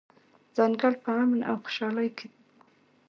ځنګل 0.55 0.93
په 1.03 1.09
امن 1.21 1.39
او 1.49 1.55
خوشحالۍ 1.63 2.09
کې 2.17 2.27
و. 2.29 2.33